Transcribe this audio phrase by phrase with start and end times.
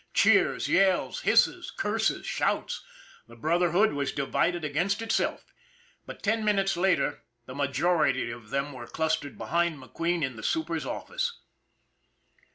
[0.15, 2.83] Cheers, yells, hisses, curses, shouts
[3.27, 5.53] the Brotherhood was divided against itself.
[6.07, 10.87] But ten minutes later, the majority of them were clustered behind McQueen in the super's
[10.87, 11.41] office.